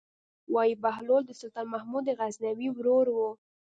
وايي 0.53 0.73
بهلول 0.83 1.23
د 1.25 1.31
سلطان 1.41 1.67
محمود 1.73 2.05
غزنوي 2.17 2.69
ورور 2.71 3.05
و. 3.11 3.17